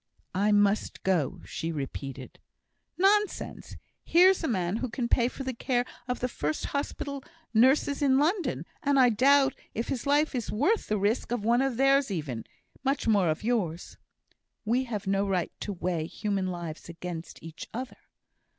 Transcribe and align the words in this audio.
"I 0.33 0.51
must 0.51 1.03
go," 1.03 1.43
she 1.45 1.71
repeated. 1.71 2.39
"Nonsense! 2.97 3.75
Here's 4.03 4.43
a 4.43 4.47
man 4.47 4.77
who 4.77 4.89
can 4.89 5.07
pay 5.07 5.27
for 5.27 5.43
the 5.43 5.53
care 5.53 5.85
of 6.07 6.21
the 6.21 6.27
first 6.27 6.65
hospital 6.73 7.23
nurses 7.53 8.01
in 8.01 8.17
London 8.17 8.65
and 8.81 8.99
I 8.99 9.09
doubt 9.09 9.53
if 9.75 9.89
his 9.89 10.07
life 10.07 10.33
is 10.33 10.51
worth 10.51 10.87
the 10.87 10.97
risk 10.97 11.31
of 11.31 11.43
one 11.45 11.61
of 11.61 11.77
theirs 11.77 12.09
even, 12.09 12.45
much 12.83 13.07
more 13.07 13.29
of 13.29 13.43
yours." 13.43 13.97
"We 14.65 14.85
have 14.85 15.05
no 15.05 15.23
right 15.27 15.51
to 15.59 15.71
weigh 15.71 16.07
human 16.07 16.47
lives 16.47 16.89
against 16.89 17.37
each 17.43 17.67
other." 17.71 17.97